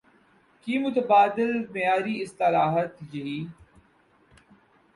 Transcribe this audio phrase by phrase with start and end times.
[0.67, 3.39] کی متبادل معیاری اصطلاحات یہی